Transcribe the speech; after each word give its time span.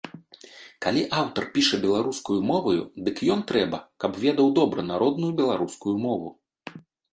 Калі 0.85 1.01
аўтар 1.23 1.45
піша 1.57 1.77
беларускаю 1.83 2.39
моваю, 2.51 2.81
дык 3.09 3.21
ён 3.35 3.45
трэба, 3.53 3.83
каб 4.05 4.11
ведаў 4.25 4.47
добра 4.61 4.89
народную 4.91 5.31
беларускую 5.45 5.95
мову. 6.05 6.37